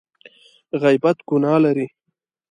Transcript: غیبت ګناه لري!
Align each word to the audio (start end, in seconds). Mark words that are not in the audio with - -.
غیبت 0.81 1.17
ګناه 1.29 1.55
لري! 1.65 1.87